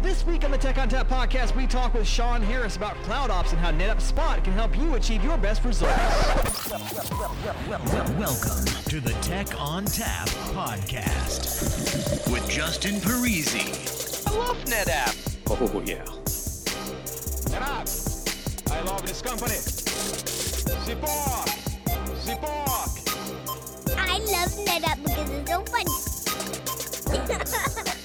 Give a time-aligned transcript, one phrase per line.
[0.00, 3.50] This week on the Tech ONTAP podcast, we talk with Shon Harris about cloud ops
[3.50, 5.90] and how NetApp Spot can help you achieve your best results.
[8.16, 14.28] Welcome to the Tech ONTAP podcast with Justin Parisi.
[14.28, 15.16] I love NetApp.
[15.50, 16.04] Oh, yeah.
[17.50, 18.70] NetApp.
[18.70, 19.56] I love this company.
[20.86, 21.48] Support.
[22.18, 22.90] Support.
[23.98, 25.90] I love NetApp because it's so funny.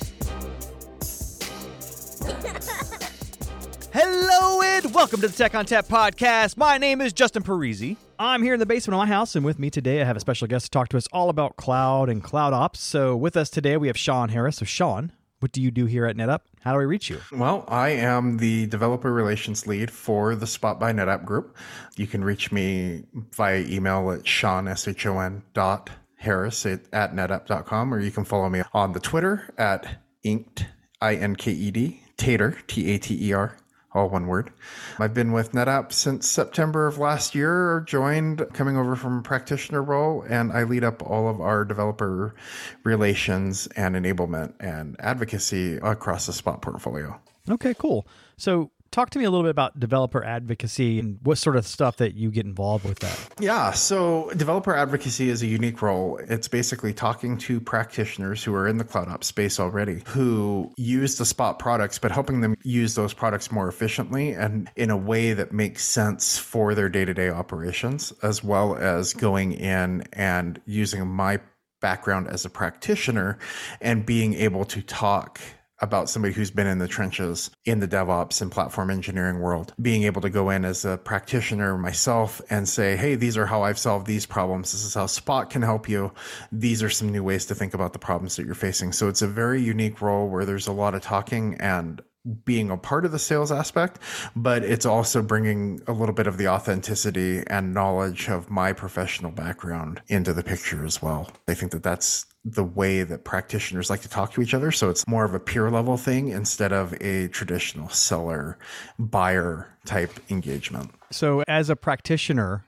[3.93, 6.55] Hello and welcome to the Tech ONTAP podcast.
[6.57, 7.97] My name is Justin Parisi.
[8.17, 10.21] I'm here in the basement of my house, and with me today, I have a
[10.21, 12.79] special guest to talk to us all about cloud and cloud ops.
[12.79, 14.57] So, with us today, we have Shon Harris.
[14.57, 16.39] So, Shon, what do you do here at NetApp?
[16.61, 17.19] How do we reach you?
[17.33, 21.57] Well, I am the developer relations lead for the Spot by NetApp group.
[21.97, 27.99] You can reach me via email at shon, S-H-O-N dot harris at, at netapp.com, or
[27.99, 30.65] you can follow me on the Twitter at inked,
[31.01, 33.57] I-N-K-E-D, tater, T-A-T-E-R,
[33.93, 34.51] all one word.
[34.99, 39.83] I've been with NetApp since September of last year, joined coming over from a practitioner
[39.83, 42.35] role, and I lead up all of our developer
[42.83, 47.19] relations and enablement and advocacy across the Spot portfolio.
[47.49, 48.07] Okay, cool.
[48.37, 51.97] So, talk to me a little bit about developer advocacy and what sort of stuff
[51.97, 53.19] that you get involved with that.
[53.39, 56.19] Yeah, so developer advocacy is a unique role.
[56.29, 61.17] It's basically talking to practitioners who are in the cloud ops space already, who use
[61.17, 65.33] the Spot products, but helping them use those products more efficiently and in a way
[65.33, 70.61] that makes sense for their day to day operations, as well as going in and
[70.65, 71.39] using my
[71.81, 73.37] background as a practitioner
[73.81, 75.39] and being able to talk
[75.83, 80.03] about somebody who's been in the trenches in the DevOps and platform engineering world, being
[80.03, 83.77] able to go in as a practitioner myself and say, Hey, these are how I've
[83.77, 84.71] solved these problems.
[84.71, 86.13] This is how Spot can help you.
[86.51, 88.93] These are some new ways to think about the problems that you're facing.
[88.93, 92.01] So it's a very unique role where there's a lot of talking and
[92.45, 93.99] being a part of the sales aspect,
[94.35, 99.31] but it's also bringing a little bit of the authenticity and knowledge of my professional
[99.31, 101.29] background into the picture as well.
[101.49, 104.71] I think that that's the way that practitioners like to talk to each other.
[104.71, 108.57] So it's more of a peer level thing instead of a traditional seller
[108.99, 110.91] buyer type engagement.
[111.11, 112.63] So, as a practitioner,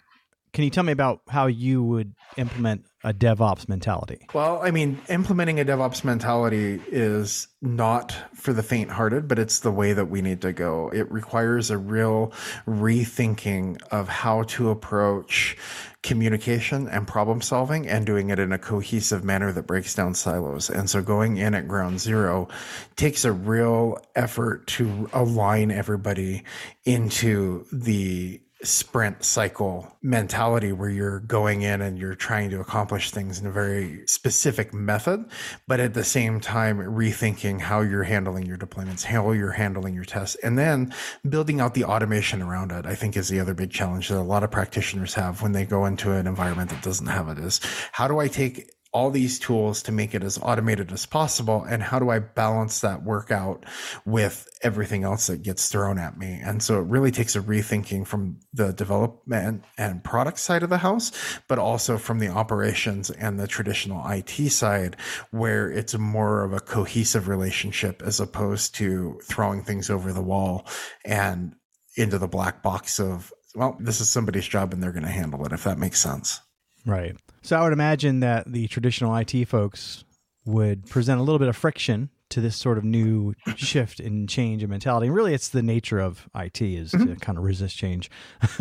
[0.56, 4.26] can you tell me about how you would implement a DevOps mentality?
[4.34, 9.60] Well, I mean, implementing a DevOps mentality is not for the faint hearted, but it's
[9.60, 10.90] the way that we need to go.
[10.94, 12.32] It requires a real
[12.66, 15.58] rethinking of how to approach
[16.06, 20.70] communication and problem solving and doing it in a cohesive manner that breaks down silos.
[20.70, 22.48] And so going in at ground zero
[22.96, 26.44] takes a real effort to align everybody
[26.86, 33.40] into the sprint cycle mentality where you're going in and you're trying to accomplish things
[33.40, 35.26] in a very specific method,
[35.68, 40.04] but at the same time, rethinking how you're handling your deployments, how you're handling your
[40.04, 40.94] tests, and then
[41.28, 44.22] building out the automation around it, I think is the other big challenge that a
[44.22, 47.62] lot of practitioners have when they go into an environment that doesn't have it is
[47.92, 51.84] how do I take all these tools to make it as automated as possible and
[51.84, 53.66] how do i balance that work out
[54.06, 56.40] with everything else that gets thrown at me?
[56.42, 60.78] And so it really takes a rethinking from the development and product side of the
[60.78, 61.12] house
[61.50, 64.96] but also from the operations and the traditional it side
[65.32, 70.66] where it's more of a cohesive relationship as opposed to throwing things over the wall
[71.04, 71.54] and
[71.98, 75.46] into the black box of well this is somebody's job and they're going to handle
[75.46, 76.40] it if that makes sense
[76.86, 77.16] Right.
[77.42, 80.04] So I would imagine that the traditional IT folks
[80.46, 84.64] would present a little bit of friction to this sort of new shift and change
[84.64, 85.08] in mentality.
[85.08, 87.14] And really, it's the nature of IT is mm-hmm.
[87.14, 88.10] to kind of resist change,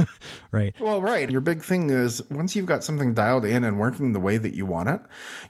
[0.52, 0.74] right?
[0.78, 1.30] Well, right.
[1.30, 4.54] Your big thing is once you've got something dialed in and working the way that
[4.54, 5.00] you want it,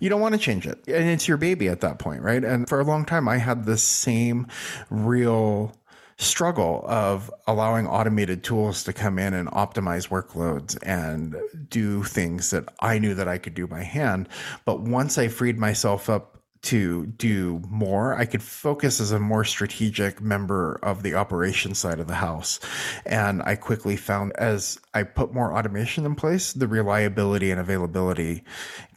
[0.00, 2.44] you don't want to change it, and it's your baby at that point, right?
[2.44, 4.46] And for a long time, I had the same
[4.90, 5.74] real
[6.16, 11.36] struggle of allowing automated tools to come in and optimize workloads and
[11.68, 14.28] do things that I knew that I could do by hand.
[14.64, 19.44] But once I freed myself up to do more, I could focus as a more
[19.44, 22.58] strategic member of the operation side of the house.
[23.04, 28.44] And I quickly found as I put more automation in place, the reliability and availability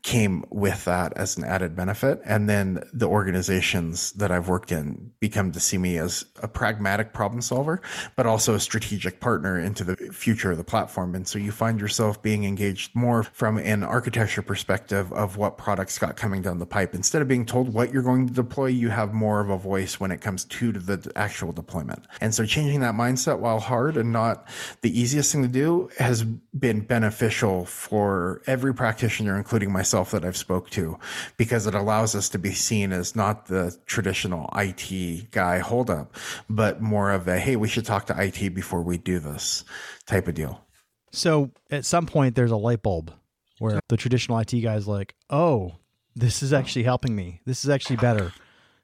[0.03, 2.21] came with that as an added benefit.
[2.25, 7.13] And then the organizations that I've worked in become to see me as a pragmatic
[7.13, 7.81] problem solver,
[8.15, 11.15] but also a strategic partner into the future of the platform.
[11.15, 15.97] And so you find yourself being engaged more from an architecture perspective of what products
[15.99, 16.93] got coming down the pipe.
[16.95, 19.99] Instead of being told what you're going to deploy, you have more of a voice
[19.99, 22.05] when it comes to the actual deployment.
[22.21, 24.47] And so changing that mindset while hard and not
[24.81, 30.27] the easiest thing to do has been beneficial for every practitioner, including myself myself that
[30.27, 30.99] I've spoke to
[31.37, 36.15] because it allows us to be seen as not the traditional IT guy holdup,
[36.49, 39.63] but more of a, hey, we should talk to IT before we do this
[40.05, 40.63] type of deal.
[41.11, 43.11] So at some point, there's a light bulb
[43.57, 45.77] where the traditional IT guy is like, oh,
[46.15, 47.41] this is actually helping me.
[47.45, 48.33] This is actually better.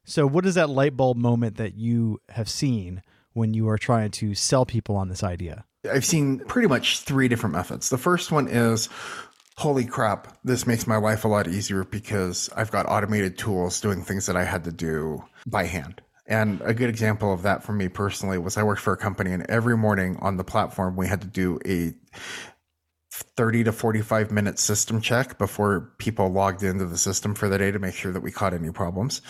[0.06, 3.02] So, what is that light bulb moment that you have seen
[3.34, 5.66] when you are trying to sell people on this idea?
[5.90, 7.90] I've seen pretty much three different methods.
[7.90, 8.90] The first one is,
[9.58, 14.04] holy crap, this makes my life a lot easier because I've got automated tools doing
[14.04, 16.02] things that I had to do by hand.
[16.26, 19.32] And a good example of that for me personally was I worked for a company
[19.32, 21.94] and every morning on the platform, we had to do a
[23.12, 27.72] 30 to 45 minute system check before people logged into the system for the day
[27.72, 29.22] to make sure that we caught any problems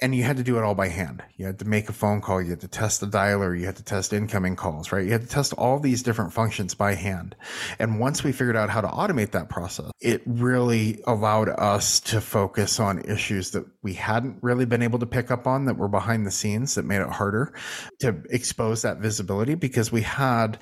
[0.00, 1.22] and you had to do it all by hand.
[1.36, 3.76] You had to make a phone call, you had to test the dialer, you had
[3.76, 5.04] to test incoming calls, right?
[5.04, 7.36] You had to test all these different functions by hand.
[7.78, 12.20] And once we figured out how to automate that process, it really allowed us to
[12.20, 15.88] focus on issues that we hadn't really been able to pick up on that were
[15.88, 17.52] behind the scenes that made it harder
[18.00, 20.58] to expose that visibility because we had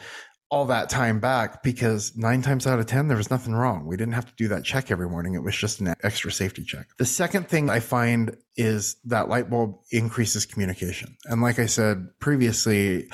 [0.52, 3.87] all that time back because nine times out of 10, there was nothing wrong.
[3.87, 5.32] We didn't have to do that check every morning.
[5.32, 6.88] It was just an extra safety check.
[6.99, 11.16] The second thing I find is that light bulb increases communication.
[11.25, 13.08] And like I said previously,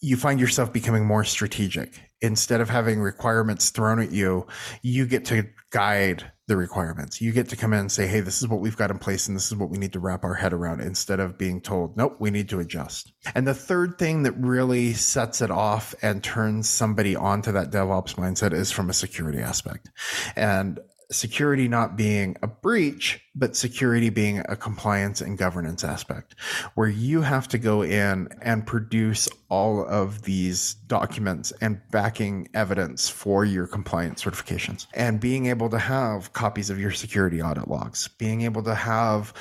[0.00, 2.00] you find yourself becoming more strategic.
[2.20, 4.46] Instead of having requirements thrown at you,
[4.82, 7.18] you get to guide the requirements.
[7.18, 9.26] You get to come in and say, Hey, this is what we've got in place
[9.26, 11.96] and this is what we need to wrap our head around instead of being told,
[11.96, 13.10] Nope, we need to adjust.
[13.34, 18.16] And the third thing that really sets it off and turns somebody onto that DevOps
[18.16, 19.90] mindset is from a security aspect.
[20.36, 20.78] And
[21.12, 26.34] security not being a breach, but security being a compliance and governance aspect,
[26.74, 33.08] where you have to go in and produce all of these documents and backing evidence
[33.08, 34.86] for your compliance certifications.
[34.94, 39.32] And being able to have copies of your security audit logs, being able to have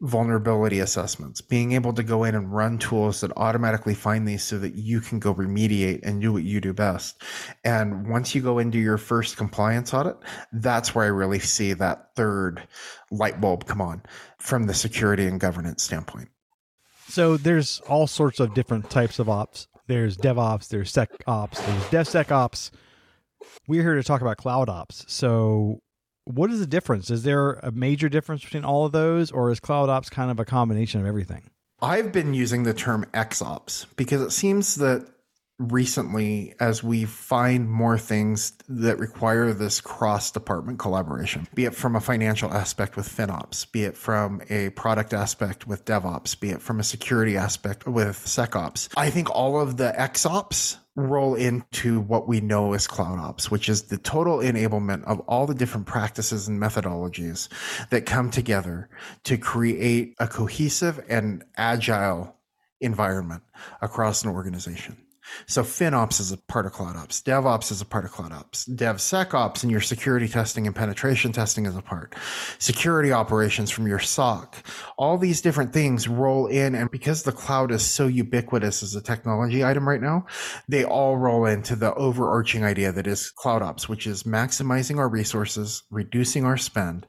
[0.00, 4.56] vulnerability assessments, being able to go in and run tools that automatically find these so
[4.58, 7.20] that you can go remediate and do what you do best.
[7.64, 10.16] And once you go into your first compliance audit,
[10.52, 12.62] that's where I really see that third
[13.10, 14.02] light bulb come on
[14.38, 16.28] from the security and governance standpoint.
[17.08, 19.66] So there's all sorts of different types of ops.
[19.88, 21.56] There's DevOps, there's SecOps,
[21.90, 22.70] there's DevSecOps.
[23.66, 25.04] We're here to talk about cloud ops.
[25.08, 25.80] So
[26.28, 27.10] what is the difference?
[27.10, 30.38] Is there a major difference between all of those, or is cloud ops kind of
[30.38, 31.44] a combination of everything?
[31.80, 35.06] I've been using the term XOps because it seems that
[35.58, 41.96] recently, as we find more things that require this cross department collaboration, be it from
[41.96, 46.60] a financial aspect with FinOps, be it from a product aspect with DevOps, be it
[46.60, 52.26] from a security aspect with SecOps, I think all of the XOps roll into what
[52.26, 56.48] we know as cloud ops, which is the total enablement of all the different practices
[56.48, 57.48] and methodologies
[57.90, 58.88] that come together
[59.24, 62.34] to create a cohesive and agile
[62.80, 63.42] environment
[63.80, 64.96] across an organization.
[65.46, 67.22] So FinOps is a part of CloudOps.
[67.22, 68.68] DevOps is a part of CloudOps.
[68.76, 72.14] DevSecOps and your security testing and penetration testing is a part.
[72.58, 74.62] Security operations from your SOC.
[74.96, 76.74] All these different things roll in.
[76.74, 80.26] And because the cloud is so ubiquitous as a technology item right now,
[80.68, 85.82] they all roll into the overarching idea that is CloudOps, which is maximizing our resources,
[85.90, 87.06] reducing our spend,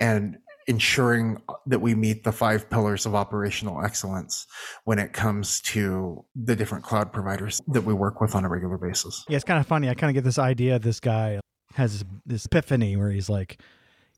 [0.00, 0.38] and
[0.68, 4.46] ensuring that we meet the five pillars of operational excellence
[4.84, 8.76] when it comes to the different cloud providers that we work with on a regular
[8.76, 9.24] basis.
[9.28, 9.88] Yeah, it's kind of funny.
[9.88, 11.40] I kind of get this idea this guy
[11.74, 13.60] has this epiphany where he's like,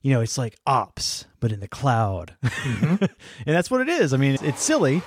[0.03, 2.35] you know, it's like ops, but in the cloud.
[2.43, 3.05] Mm-hmm.
[3.47, 4.13] and that's what it is.
[4.13, 5.03] I mean, it's silly,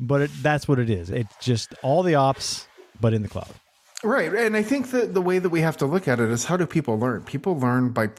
[0.00, 1.10] but it, that's what it is.
[1.10, 2.66] It's just all the ops,
[3.00, 3.52] but in the cloud.
[4.02, 4.32] Right.
[4.32, 6.56] And I think that the way that we have to look at it is how
[6.56, 7.22] do people learn?
[7.24, 8.10] People learn by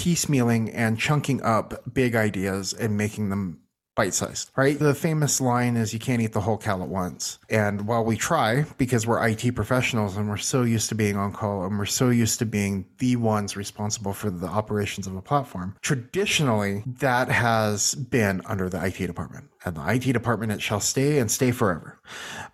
[0.00, 3.60] piecemealing and chunking up big ideas and making them
[3.96, 4.78] bite sized, right?
[4.78, 7.38] The famous line is you can't eat the whole cow at once.
[7.50, 11.32] And while we try, because we're IT professionals and we're so used to being on
[11.32, 15.20] call and we're so used to being the ones responsible for the operations of a
[15.20, 19.49] platform, traditionally that has been under the IT department.
[19.64, 21.98] And the IT department, it shall stay and stay forever.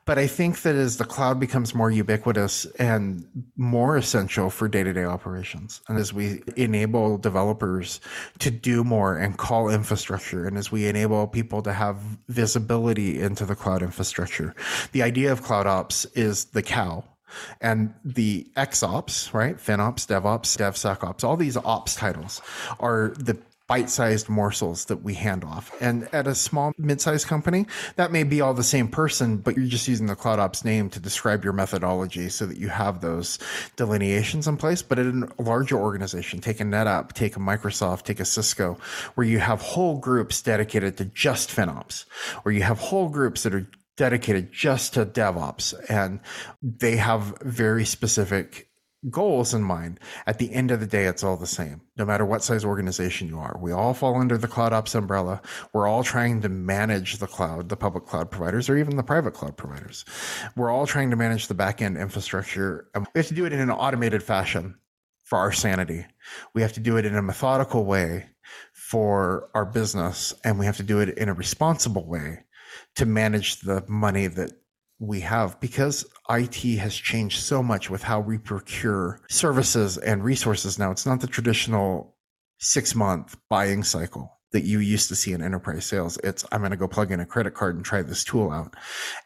[0.06, 4.82] But I think that as the cloud becomes more ubiquitous and more essential for day
[4.82, 8.00] to day operations, and as we enable developers
[8.40, 11.96] to do more and call infrastructure, and as we enable people to have
[12.28, 14.54] visibility into the cloud infrastructure,
[14.92, 17.04] the idea of cloud ops is the cow.
[17.60, 19.56] And the XOps, right?
[19.56, 22.40] FinOps, DevOps, DevSecOps, all these ops titles
[22.78, 23.36] are the
[23.66, 25.74] bite-sized morsels that we hand off.
[25.80, 29.66] And at a small mid-sized company, that may be all the same person, but you're
[29.66, 33.38] just using the cloud ops name to describe your methodology so that you have those
[33.76, 34.82] delineations in place.
[34.82, 38.78] But in a larger organization, take a NetApp, take a Microsoft, take a Cisco,
[39.14, 42.04] where you have whole groups dedicated to just FinOps,
[42.44, 46.20] or you have whole groups that are dedicated just to DevOps and
[46.62, 48.65] they have very specific
[49.10, 50.00] goals in mind.
[50.26, 53.28] At the end of the day, it's all the same, no matter what size organization
[53.28, 53.56] you are.
[53.60, 55.40] We all fall under the cloud ops umbrella.
[55.72, 59.34] We're all trying to manage the cloud, the public cloud providers, or even the private
[59.34, 60.04] cloud providers.
[60.56, 62.88] We're all trying to manage the back end infrastructure.
[62.94, 64.76] And we have to do it in an automated fashion
[65.24, 66.06] for our sanity.
[66.54, 68.26] We have to do it in a methodical way
[68.72, 72.44] for our business, and we have to do it in a responsible way
[72.94, 74.52] to manage the money that
[74.98, 80.78] we have because IT has changed so much with how we procure services and resources
[80.78, 80.90] now.
[80.90, 82.14] It's not the traditional
[82.58, 86.18] six month buying cycle that you used to see in enterprise sales.
[86.24, 88.74] It's, I'm going to go plug in a credit card and try this tool out.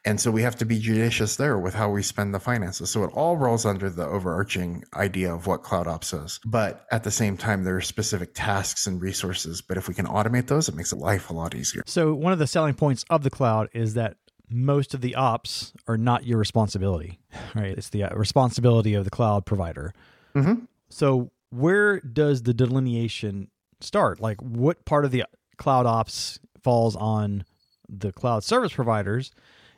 [0.04, 2.90] And so we have to be judicious there with how we spend the finances.
[2.90, 6.40] So it all rolls under the overarching idea of what cloud ops is.
[6.44, 9.60] But at the same time, there are specific tasks and resources.
[9.60, 11.82] But if we can automate those, it makes life a lot easier.
[11.86, 14.16] So one of the selling points of the cloud is that
[14.50, 17.18] most of the ops are not your responsibility,
[17.54, 17.76] right?
[17.76, 19.94] It's the uh, responsibility of the cloud provider.
[20.34, 20.64] Mm-hmm.
[20.88, 23.48] So where does the delineation
[23.80, 24.20] start?
[24.20, 25.24] Like what part of the
[25.56, 27.44] cloud ops falls on
[27.88, 29.32] the cloud service providers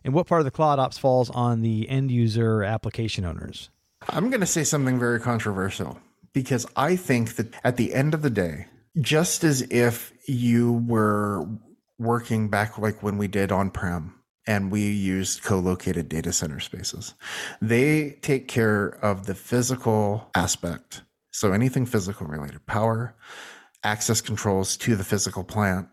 [0.05, 3.71] and what part of the cloud ops falls on the end user application owners?
[4.09, 6.00] I'm going to say something very controversial
[6.33, 8.67] because I think that at the end of the day,
[9.00, 11.47] just as if you were
[11.99, 14.14] working back like when we did on prem
[14.46, 17.14] and we use co-located data center spaces.
[17.61, 21.02] They take care of the physical aspect.
[21.30, 23.14] So anything physical related, power,
[23.84, 25.88] access controls to the physical plant,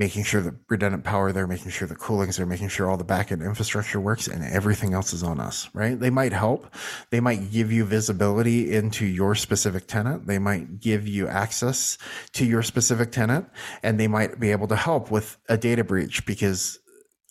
[0.00, 3.04] making sure the redundant power there, making sure the cooling's there, making sure all the
[3.04, 6.00] backend infrastructure works and everything else is on us, right?
[6.00, 6.74] They might help.
[7.10, 10.26] They might give you visibility into your specific tenant.
[10.26, 11.98] They might give you access
[12.32, 13.50] to your specific tenant
[13.82, 16.79] and they might be able to help with a data breach because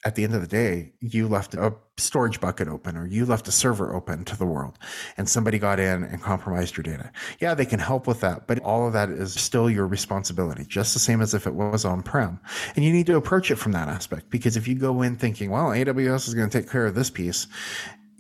[0.06, 3.48] at the end of the day, you left a storage bucket open or you left
[3.50, 4.78] a server open to the world
[5.18, 7.12] and somebody got in and compromised your data.
[7.40, 10.94] Yeah, they can help with that, but all of that is still your responsibility, just
[10.94, 12.40] the same as if it was on prem.
[12.76, 15.52] And you need to approach it from that aspect because if you go in thinking,
[15.52, 17.48] well, AWS is going to take care of this piece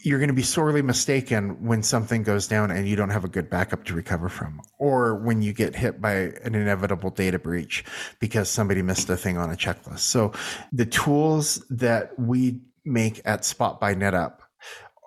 [0.03, 3.29] you're going to be sorely mistaken when something goes down and you don't have a
[3.29, 6.13] good backup to recover from, or when you get hit by
[6.43, 7.83] an inevitable data breach
[8.19, 9.99] because somebody missed a thing on a checklist.
[9.99, 10.31] So
[10.71, 14.39] the tools that we make at Spot by NetApp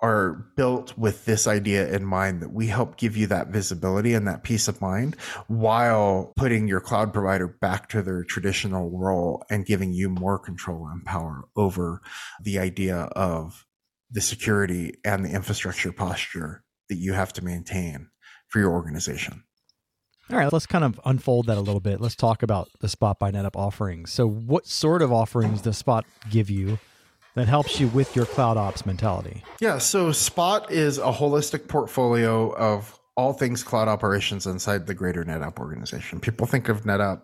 [0.01, 4.27] are built with this idea in mind that we help give you that visibility and
[4.27, 5.15] that peace of mind
[5.47, 10.87] while putting your cloud provider back to their traditional role and giving you more control
[10.87, 12.01] and power over
[12.41, 13.65] the idea of
[14.13, 18.09] the security and the infrastructure posture that you have to maintain
[18.47, 19.43] for your organization.
[20.29, 21.99] All right, let's kind of unfold that a little bit.
[21.99, 24.11] Let's talk about the Spot by NetApp offerings.
[24.11, 26.79] So, what sort of offerings does Spot give you
[27.35, 29.43] that helps you with your cloud ops mentality?
[29.59, 35.23] Yeah, so Spot is a holistic portfolio of all things cloud operations inside the greater
[35.23, 36.19] NetApp organization.
[36.19, 37.21] People think of NetApp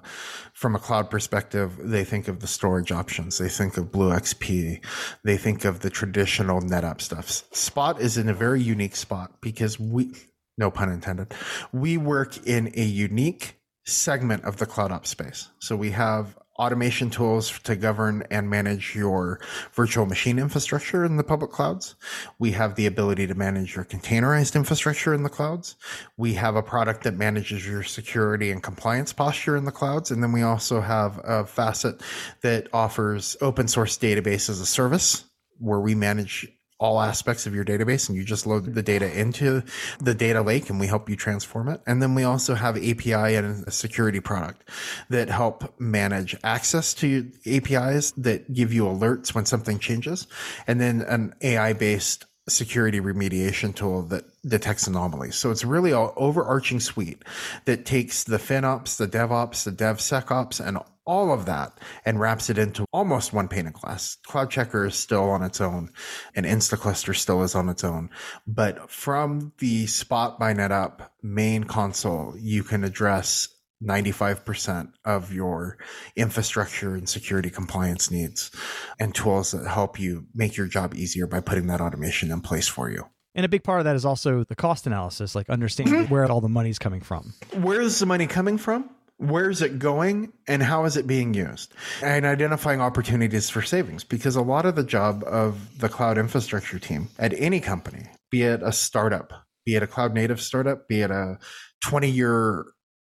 [0.54, 1.76] from a cloud perspective.
[1.80, 3.38] They think of the storage options.
[3.38, 4.86] They think of BlueXP.
[5.24, 7.44] They think of the traditional NetApp stuff.
[7.56, 10.14] Spot is in a very unique spot because we,
[10.58, 11.34] no pun intended,
[11.72, 13.56] we work in a unique
[13.86, 15.50] segment of the cloud ops space.
[15.60, 19.40] So we have automation tools to govern and manage your
[19.74, 21.96] virtual machine infrastructure in the public clouds.
[22.38, 25.76] We have the ability to manage your containerized infrastructure in the clouds.
[26.18, 30.12] We have a product that manages your security and compliance posture in the clouds.
[30.12, 32.02] And then we also have a facet
[32.42, 35.24] that offers open source database as a service
[35.60, 36.48] where we manage
[36.80, 39.62] all aspects of your database and you just load the data into
[40.00, 41.82] the data lake and we help you transform it.
[41.86, 44.70] And then we also have API and a security product
[45.10, 50.28] that help manage access to APIs that give you alerts when something changes.
[50.68, 55.36] And then an AI based security remediation tool that detects anomalies.
[55.36, 57.24] So it's really an overarching suite
[57.66, 60.80] that takes the FinOps, the DevOps, the DevSecOps, and
[61.10, 61.76] all of that
[62.06, 64.18] and wraps it into almost one pane of glass.
[64.28, 65.92] CloudCheckr is still on its own
[66.36, 68.12] and Instaclustr still is on its own.
[68.46, 73.50] But from the Spot by NetApp main console, you can address
[73.84, 75.78] 95% of your
[76.16, 78.52] infrastructure and security compliance needs
[79.00, 82.68] and tools that help you make your job easier by putting that automation in place
[82.68, 83.06] for you.
[83.36, 86.14] And a big part of that is also the cost analysis, like understanding mm-hmm.
[86.14, 87.34] where all the money's coming from.
[87.54, 88.90] Where is the money coming from?
[89.20, 94.38] where's it going and how is it being used and identifying opportunities for savings because
[94.38, 98.62] a lot of the job of the cloud infrastructure team at any company be it
[98.64, 99.34] a startup
[99.66, 101.38] be it a cloud native startup be it a
[101.84, 102.66] 20 year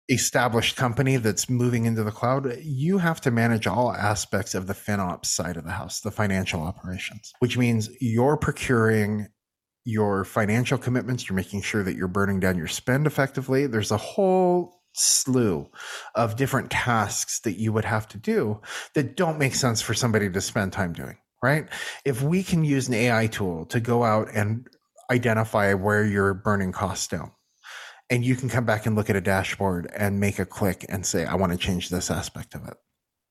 [0.09, 4.73] established company that's moving into the cloud you have to manage all aspects of the
[4.73, 9.27] finops side of the house the financial operations which means you're procuring
[9.83, 13.97] your financial commitments you're making sure that you're burning down your spend effectively there's a
[13.97, 15.69] whole slew
[16.15, 18.59] of different tasks that you would have to do
[18.93, 21.67] that don't make sense for somebody to spend time doing, right?
[22.05, 24.67] If we can use an AI tool to go out and
[25.11, 27.31] identify where you're burning costs down,
[28.09, 31.05] and you can come back and look at a dashboard and make a click and
[31.05, 32.77] say, I want to change this aspect of it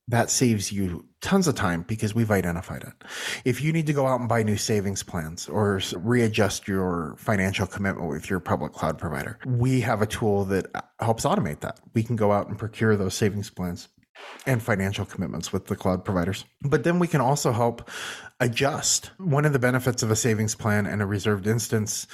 [0.09, 2.93] that saves you tons of time because we've identified it.
[3.45, 7.67] If you need to go out and buy new savings plans or readjust your financial
[7.67, 11.81] commitment with your public cloud provider, we have a tool that uh, helps automate that.
[11.95, 13.89] We can go out and procure those savings plans
[14.47, 16.45] and financial commitments with the cloud providers.
[16.63, 17.91] But then we can also help
[18.41, 19.11] adjust.
[19.19, 22.07] One of the benefits of a savings plan and a reserved instance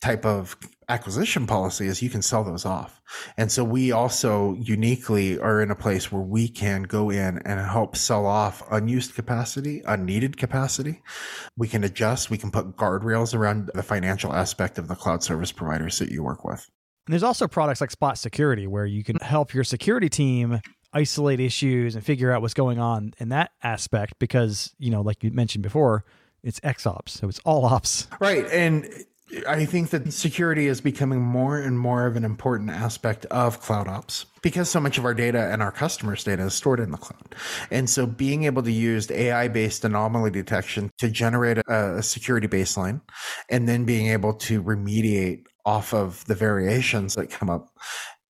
[0.00, 0.56] type of
[0.88, 3.00] acquisition policy is you can sell those off.
[3.36, 7.60] And so we also uniquely are in a place where we can go in and
[7.60, 11.02] help sell off unused capacity, unneeded capacity.
[11.56, 15.52] We can adjust, we can put guardrails around the financial aspect of the cloud service
[15.52, 16.68] providers that you work with.
[17.06, 20.60] And there's also products like Spot Security where you can help your security team
[20.96, 25.22] isolate issues and figure out what's going on in that aspect because, you know, like
[25.22, 26.04] you mentioned before,
[26.42, 27.10] it's XOps.
[27.10, 28.08] So it's all ops.
[28.20, 28.46] Right.
[28.50, 28.88] And
[29.46, 33.88] I think that security is becoming more and more of an important aspect of cloud
[33.88, 36.96] ops because so much of our data and our customers' data is stored in the
[36.96, 37.34] cloud.
[37.70, 42.48] And so being able to use AI based anomaly detection to generate a, a security
[42.48, 43.02] baseline
[43.50, 47.68] and then being able to remediate off of the variations that come up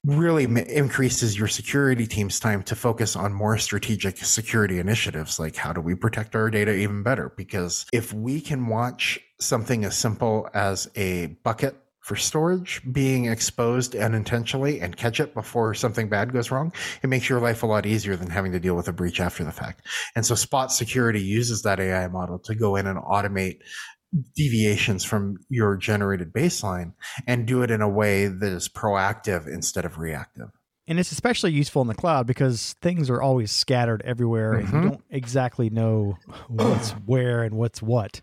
[0.05, 5.73] really increases your security team's time to focus on more strategic security initiatives like how
[5.73, 10.49] do we protect our data even better because if we can watch something as simple
[10.55, 11.77] as a bucket
[12.07, 16.73] for storage being exposed unintentionally and catch it before something bad goes wrong,
[17.03, 19.43] it makes your life a lot easier than having to deal with a breach after
[19.43, 19.85] the fact.
[20.15, 23.59] And so Spot Security uses that AI model to go in and automate
[24.35, 26.93] deviations from your generated baseline
[27.27, 30.49] and do it in a way that is proactive instead of reactive.
[30.89, 34.61] And it's especially useful in the cloud because things are always scattered everywhere mm-hmm.
[34.61, 34.89] and you mm-hmm.
[34.89, 36.17] don't exactly know
[36.49, 38.23] what's where and what's what.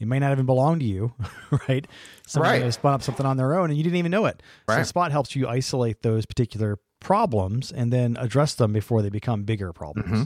[0.00, 1.12] It may not even belong to you,
[1.68, 1.86] right?
[2.26, 2.64] Somebody right.
[2.64, 4.42] may spun up something on their own and you didn't even know it.
[4.66, 4.78] Right.
[4.78, 9.44] So Spot helps you isolate those particular problems and then address them before they become
[9.44, 10.08] bigger problems.
[10.08, 10.22] Mm-hmm.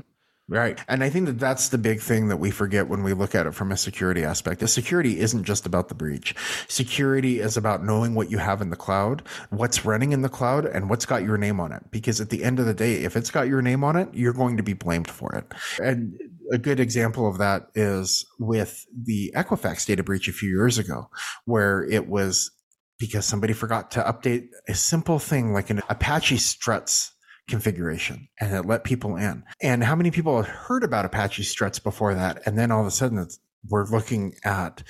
[0.46, 0.78] Right.
[0.88, 3.46] And I think that that's the big thing that we forget when we look at
[3.46, 4.60] it from a security aspect.
[4.60, 6.34] The security isn't just about the breach.
[6.68, 10.66] Security is about knowing what you have in the cloud, what's running in the cloud,
[10.66, 11.82] and what's got your name on it.
[11.90, 14.34] Because at the end of the day, if it's got your name on it, you're
[14.34, 15.50] going to be blamed for it.
[15.82, 16.14] And
[16.52, 21.08] a good example of that is with the Equifax data breach a few years ago,
[21.46, 22.50] where it was
[22.98, 27.13] because somebody forgot to update a simple thing like an Apache struts
[27.48, 29.44] configuration and it let people in.
[29.60, 32.42] And how many people had heard about Apache struts before that?
[32.46, 33.26] And then all of a sudden
[33.68, 34.82] we're looking at,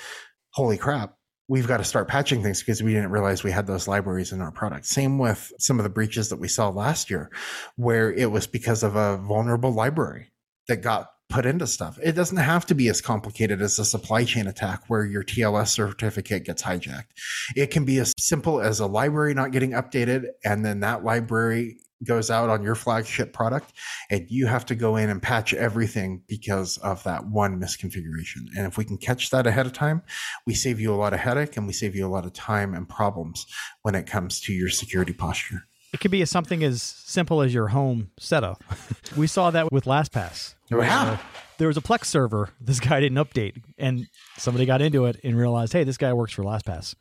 [0.51, 1.17] holy crap,
[1.49, 4.41] we've got to start patching things because we didn't realize we had those libraries in
[4.41, 4.87] our product.
[4.87, 7.31] Same with some of the breaches that we saw last year,
[7.77, 10.31] where it was because of a vulnerable library
[10.69, 11.99] that got put into stuff.
[12.03, 15.69] It doesn't have to be as complicated as a supply chain attack where your TLS
[15.69, 17.13] certificate gets hijacked.
[17.57, 21.79] It can be as simple as a library not getting updated and then that library
[22.03, 23.73] goes out on your flagship product
[24.11, 28.47] and you have to go in and patch everything because of that one misconfiguration.
[28.57, 30.03] And if we can catch that ahead of time,
[30.47, 32.75] we save you a lot of headache and we save you a lot of time
[32.75, 33.47] and problems
[33.83, 35.67] when it comes to your security posture.
[35.93, 38.65] It could be something as simple as your home setup.
[39.17, 40.55] we saw that with LastPass.
[40.73, 41.19] Oh, yeah.
[41.59, 45.39] There was a Plex server this guy didn't update, and somebody got into it and
[45.39, 46.97] realized, hey, this guy works for LastPass.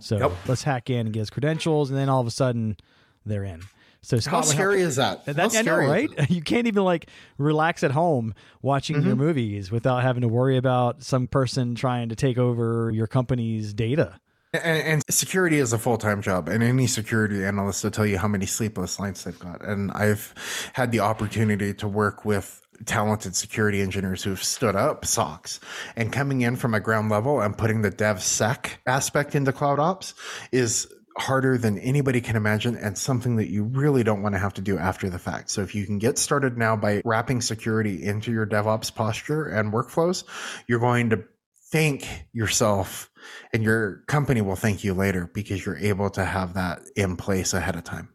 [0.00, 0.32] So yep.
[0.46, 2.78] let's hack in and get his credentials, and then all of a sudden
[3.26, 3.60] they're in.
[4.00, 5.24] So Scott, how scary is that?
[5.24, 6.08] That's I know, right?
[6.30, 9.06] You can't even like relax at home watching mm-hmm.
[9.06, 13.74] your movies without having to worry about some person trying to take over your company's
[13.74, 14.20] data.
[14.54, 18.16] And, and, security is a full time job, and any security analyst will tell you
[18.16, 19.62] how many sleepless nights they've got.
[19.62, 20.32] And I've
[20.72, 25.58] had the opportunity to work with talented security engineers who've stood up SOCs
[25.96, 29.78] and coming in from a ground level and putting the dev sec aspect into cloud
[29.78, 30.14] ops
[30.52, 34.54] is harder than anybody can imagine and something that you really don't want to have
[34.54, 35.50] to do after the fact.
[35.50, 39.72] So if you can get started now by wrapping security into your DevOps posture and
[39.72, 40.24] workflows,
[40.66, 41.24] you're going to
[41.70, 43.10] thank yourself
[43.52, 47.52] and your company will thank you later because you're able to have that in place
[47.52, 48.08] ahead of time.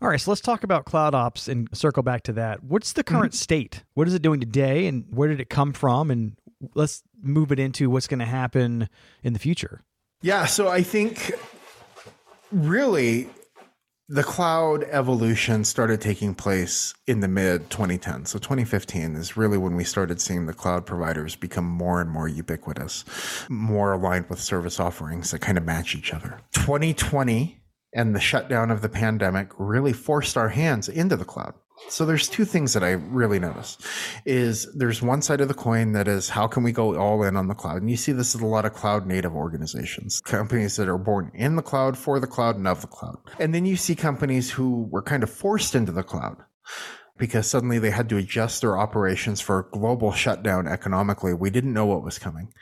[0.00, 2.62] All right, so let's talk about cloud ops and circle back to that.
[2.62, 3.42] What's the current mm-hmm.
[3.42, 3.84] state?
[3.94, 6.10] What is it doing today and where did it come from?
[6.10, 6.36] And
[6.74, 8.88] let's move it into what's going to happen
[9.24, 9.82] in the future.
[10.22, 11.32] Yeah, so I think
[12.50, 13.28] really
[14.10, 18.24] the cloud evolution started taking place in the mid 2010.
[18.24, 22.26] So 2015 is really when we started seeing the cloud providers become more and more
[22.26, 23.04] ubiquitous,
[23.50, 26.40] more aligned with service offerings that kind of match each other.
[26.52, 27.60] 2020
[27.94, 31.54] and the shutdown of the pandemic really forced our hands into the cloud.
[31.88, 33.78] So there's two things that I really notice
[34.24, 37.36] is there's one side of the coin that is how can we go all in
[37.36, 37.80] on the cloud?
[37.80, 41.30] And you see this is a lot of cloud native organizations, companies that are born
[41.34, 43.18] in the cloud, for the cloud, and of the cloud.
[43.38, 46.36] And then you see companies who were kind of forced into the cloud
[47.16, 51.34] because suddenly they had to adjust their operations for a global shutdown economically.
[51.34, 52.52] We didn't know what was coming.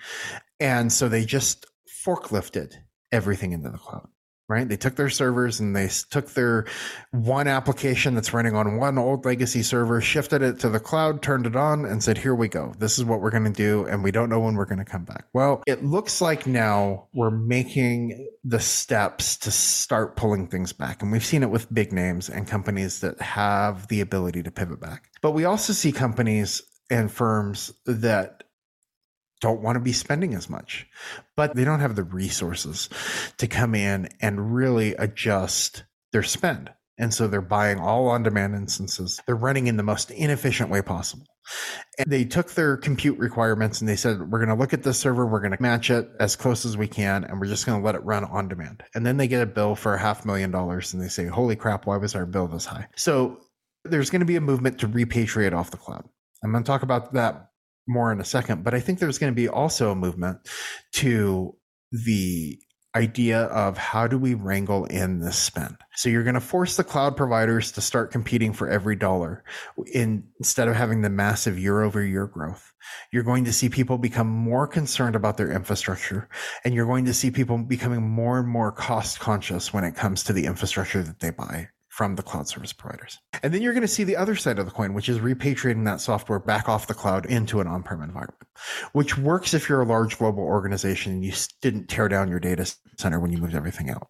[0.60, 1.66] And so they just
[2.04, 2.74] forklifted
[3.12, 4.08] everything into the cloud
[4.48, 4.68] right?
[4.68, 6.66] They took their servers and they took their
[7.10, 11.46] one application that's running on one old legacy server, shifted it to the cloud, turned
[11.46, 12.72] it on, and said, Here we go.
[12.78, 13.84] This is what we're going to do.
[13.86, 15.26] And we don't know when we're going to come back.
[15.32, 21.02] Well, it looks like now we're making the steps to start pulling things back.
[21.02, 24.80] And we've seen it with big names and companies that have the ability to pivot
[24.80, 25.10] back.
[25.22, 28.44] But we also see companies and firms that
[29.40, 30.86] don't want to be spending as much,
[31.36, 32.88] but they don't have the resources
[33.38, 36.70] to come in and really adjust their spend.
[36.98, 39.20] And so they're buying all on demand instances.
[39.26, 41.26] They're running in the most inefficient way possible.
[41.98, 44.98] And they took their compute requirements and they said, we're going to look at this
[44.98, 47.78] server, we're going to match it as close as we can, and we're just going
[47.78, 48.82] to let it run on demand.
[48.94, 51.54] And then they get a bill for a half million dollars and they say, holy
[51.54, 52.88] crap, why was our bill this high?
[52.96, 53.40] So
[53.84, 56.08] there's going to be a movement to repatriate off the cloud.
[56.42, 57.50] I'm going to talk about that
[57.86, 60.38] more in a second, but I think there's going to be also a movement
[60.94, 61.56] to
[61.92, 62.58] the
[62.96, 65.76] idea of how do we wrangle in this spend.
[65.94, 69.44] So you're going to force the cloud providers to start competing for every dollar
[69.92, 72.72] in, instead of having the massive year over year growth.
[73.12, 76.28] You're going to see people become more concerned about their infrastructure
[76.64, 80.24] and you're going to see people becoming more and more cost conscious when it comes
[80.24, 83.18] to the infrastructure that they buy from the cloud service providers.
[83.42, 85.86] And then you're going to see the other side of the coin, which is repatriating
[85.86, 88.36] that software back off the cloud into an on-prem environment,
[88.92, 91.32] which works if you're a large global organization and you
[91.62, 94.08] didn't tear down your data center when you moved everything out.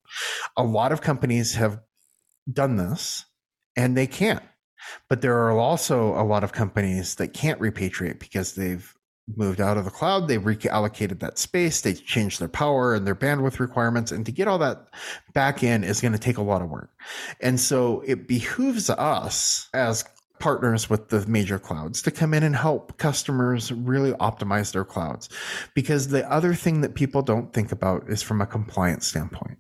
[0.57, 1.79] A lot of companies have
[2.53, 3.25] done this
[3.77, 4.43] and they can't.
[5.09, 8.93] But there are also a lot of companies that can't repatriate because they've
[9.35, 10.29] moved out of the cloud.
[10.29, 11.81] They reallocated that space.
[11.81, 14.13] They changed their power and their bandwidth requirements.
[14.13, 14.89] And to get all that
[15.35, 16.91] back in is going to take a lot of work.
[17.41, 20.05] And so it behooves us as
[20.39, 25.29] partners with the major clouds to come in and help customers really optimize their clouds.
[25.75, 29.59] Because the other thing that people don't think about is from a compliance standpoint.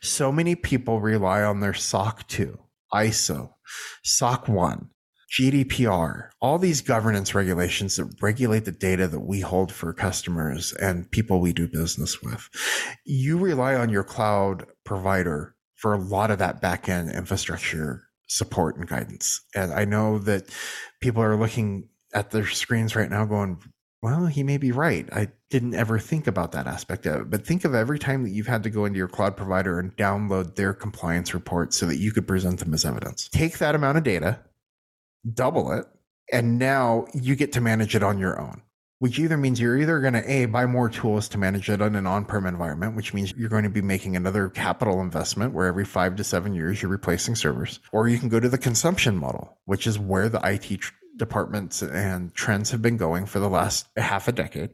[0.00, 2.58] So many people rely on their SOC 2,
[2.92, 3.50] ISO,
[4.02, 4.90] SOC 1,
[5.30, 11.10] GDPR, all these governance regulations that regulate the data that we hold for customers and
[11.10, 12.48] people we do business with.
[13.04, 18.88] You rely on your cloud provider for a lot of that backend infrastructure support and
[18.88, 19.40] guidance.
[19.54, 20.48] And I know that
[21.00, 23.62] people are looking at their screens right now going,
[24.02, 25.08] well, he may be right.
[25.12, 27.30] I didn't ever think about that aspect of it.
[27.30, 29.96] But think of every time that you've had to go into your cloud provider and
[29.96, 33.28] download their compliance report so that you could present them as evidence.
[33.28, 34.38] Take that amount of data
[35.34, 35.86] double it,
[36.32, 38.62] and now you get to manage it on your own.
[38.98, 41.96] Which either means you're either going to a buy more tools to manage it on
[41.96, 45.84] an on-prem environment, which means you're going to be making another capital investment where every
[45.84, 49.58] five to seven years you're replacing servers, or you can go to the consumption model,
[49.66, 53.86] which is where the IT tr- departments and trends have been going for the last
[53.96, 54.70] half a decade.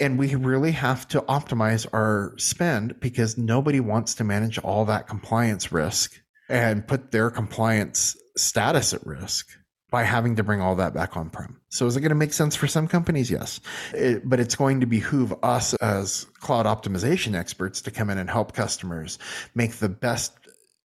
[0.00, 5.06] And we really have to optimize our spend because nobody wants to manage all that
[5.06, 9.48] compliance risk and put their compliance status at risk
[9.90, 11.60] by having to bring all that back on prem.
[11.68, 13.30] So is it going to make sense for some companies?
[13.30, 13.60] Yes.
[13.92, 18.30] It, but it's going to behoove us as cloud optimization experts to come in and
[18.30, 19.18] help customers
[19.54, 20.32] make the best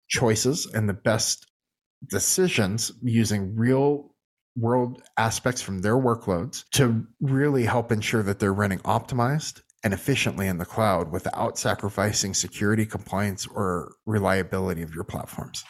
[0.08, 1.48] choices and the best
[2.10, 4.14] decisions using real
[4.56, 10.48] world aspects from their workloads to really help ensure that they're running optimized and efficiently
[10.48, 15.64] in the cloud without sacrificing security, compliance, or reliability of your platforms.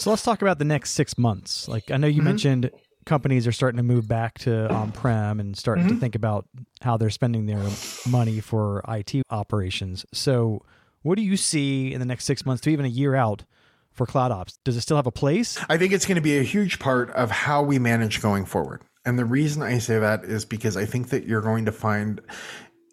[0.00, 1.68] So let's talk about the next six months.
[1.68, 2.24] Like I know you mm-hmm.
[2.24, 2.70] mentioned
[3.04, 5.94] companies are starting to move back to on-prem and starting mm-hmm.
[5.94, 6.46] to think about
[6.80, 7.62] how they're spending their
[8.08, 10.06] money for IT operations.
[10.12, 10.62] So
[11.02, 13.44] what do you see in the next six months to even a year out
[13.92, 14.58] for cloud ops?
[14.64, 15.58] Does it still have a place?
[15.68, 18.82] I think it's going to be a huge part of how we manage going forward.
[19.04, 22.22] And the reason I say that is because I think that you're going to find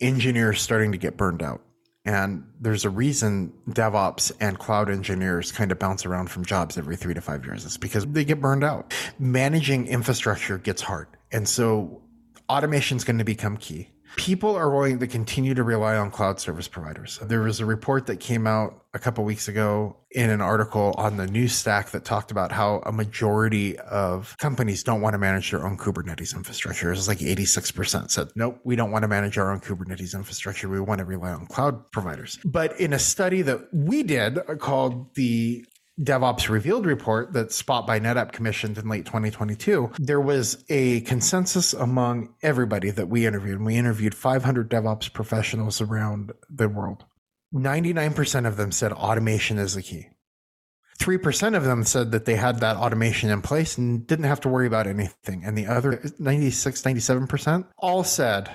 [0.01, 1.61] engineers starting to get burned out
[2.07, 6.95] And there's a reason DevOps and cloud engineers kind of bounce around from jobs every
[6.95, 7.65] three to five years.
[7.65, 8.93] It's because they get burned out.
[9.19, 11.09] Managing infrastructure gets hard.
[11.33, 12.01] And so
[12.49, 16.39] automation is going to become key people are going to continue to rely on cloud
[16.39, 17.19] service providers.
[17.21, 21.17] There was a report that came out a couple weeks ago in an article on
[21.17, 25.51] the New Stack that talked about how a majority of companies don't want to manage
[25.51, 26.87] their own Kubernetes infrastructure.
[26.87, 30.69] It was like 86% said, nope, we don't want to manage our own Kubernetes infrastructure.
[30.69, 32.39] We want to rely on cloud providers.
[32.43, 35.65] But in a study that we did called the
[35.99, 41.73] DevOps Revealed report that Spot by NetApp commissioned in late 2022, there was a consensus
[41.73, 43.61] among everybody that we interviewed.
[43.61, 47.05] We interviewed 500 DevOps professionals around the world.
[47.53, 50.09] 99% of them said automation is the key.
[50.99, 54.49] 3% of them said that they had that automation in place and didn't have to
[54.49, 55.43] worry about anything.
[55.43, 58.49] And the other 96, 97% all said,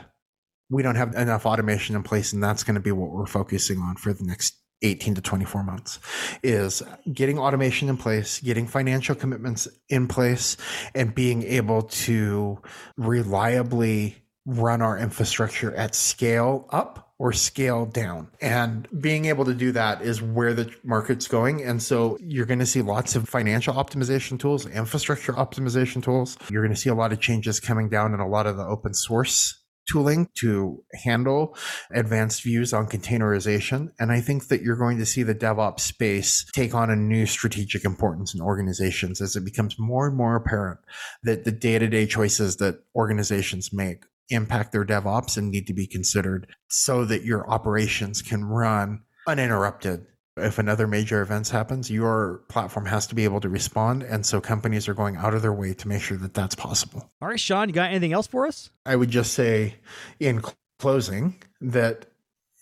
[0.68, 3.78] we don't have enough automation in place, and that's going to be what we're focusing
[3.78, 5.98] on for the next 18 to 24 months
[6.42, 10.56] is getting automation in place, getting financial commitments in place,
[10.94, 12.58] and being able to
[12.96, 18.28] reliably run our infrastructure at scale up or scale down.
[18.40, 21.62] And being able to do that is where the market's going.
[21.62, 26.36] And so you're going to see lots of financial optimization tools, infrastructure optimization tools.
[26.50, 28.64] You're going to see a lot of changes coming down in a lot of the
[28.64, 31.56] open source tooling to handle
[31.92, 33.88] advanced views on containerization.
[33.98, 37.26] And I think that you're going to see the DevOps space take on a new
[37.26, 40.80] strategic importance in organizations as it becomes more and more apparent
[41.22, 45.74] that the day to day choices that organizations make impact their DevOps and need to
[45.74, 52.42] be considered so that your operations can run uninterrupted if another major event happens, your
[52.48, 54.02] platform has to be able to respond.
[54.02, 57.10] And so companies are going out of their way to make sure that that's possible.
[57.20, 58.70] All right, Shon, you got anything else for us?
[58.86, 59.76] I would just say
[60.18, 60.42] in
[60.78, 62.06] closing that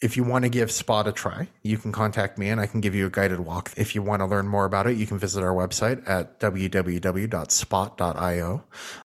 [0.03, 2.81] if you want to give Spot a try, you can contact me and I can
[2.81, 3.71] give you a guided walk.
[3.77, 7.35] If you want to learn more about it, you can visit our website at www.spot.io.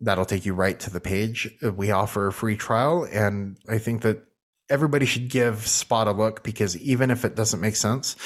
[0.00, 1.50] That'll take you right to the page.
[1.62, 4.22] We offer a free trial, and I think that
[4.70, 8.16] everybody should give Spot a look because even if it doesn't make sense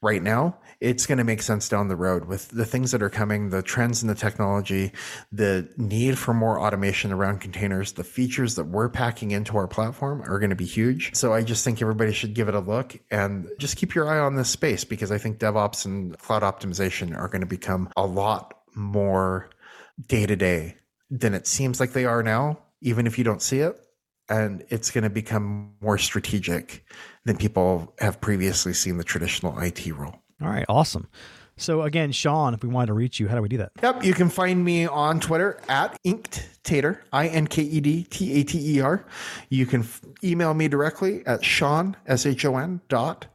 [0.00, 3.10] right now, it's going to make sense down the road with the things that are
[3.10, 4.92] coming, the trends in the technology,
[5.30, 10.22] the need for more automation around containers, the features that we're packing into our platform
[10.22, 11.14] are going to be huge.
[11.14, 14.20] So I just think everybody should give it a look and just keep your eye
[14.20, 18.06] on this space because I think DevOps and cloud optimization are going to become a
[18.06, 19.50] lot more
[20.06, 20.76] day to day
[21.10, 23.78] than it seems like they are now, even if you don't see it
[24.30, 26.84] and it's going to become more strategic
[27.24, 30.14] than people have previously seen the traditional IT role.
[30.40, 31.08] All right, awesome.
[31.56, 33.72] So again, Shon, if we wanted to reach you, how do we do that?
[33.82, 38.04] Yep, you can find me on Twitter at Inked Tater, I N K E D
[38.04, 39.04] T A T E R.
[39.50, 43.26] You can f- email me directly at Sean S H O N dot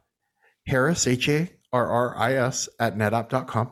[0.65, 3.71] Harris H A R R I S at netapp.com.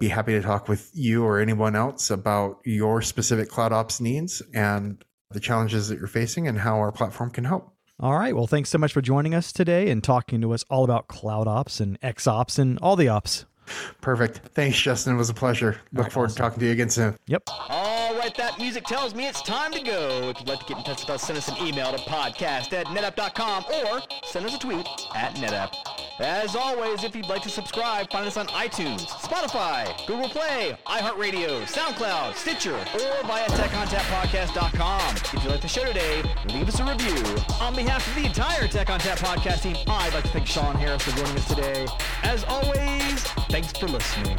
[0.00, 4.42] Be happy to talk with you or anyone else about your specific cloud ops needs
[4.52, 7.70] and the challenges that you're facing and how our platform can help.
[8.00, 8.34] All right.
[8.34, 11.46] Well, thanks so much for joining us today and talking to us all about cloud
[11.46, 13.44] ops and X ops and all the ops.
[14.00, 14.38] Perfect.
[14.54, 15.14] Thanks, Justin.
[15.14, 15.80] It was a pleasure.
[15.92, 16.36] Look right, forward awesome.
[16.36, 17.16] to talking to you again soon.
[17.26, 17.42] Yep.
[17.46, 20.30] All right, that music tells me it's time to go.
[20.30, 22.72] If you'd like to get in touch with us, send us an email to podcast
[22.72, 25.74] at netapp.com or send us a tweet at netapp.
[26.20, 31.64] As always, if you'd like to subscribe, find us on iTunes, Spotify, Google Play, iHeartRadio,
[31.64, 35.16] SoundCloud, Stitcher, or via TechOnTapPodcast.com.
[35.16, 37.42] If you like the show today, leave us a review.
[37.60, 41.02] On behalf of the entire Tech ONTAP podcast team, I'd like to thank Shon Harris
[41.02, 41.86] for joining us today.
[42.22, 44.38] As always, thanks for listening.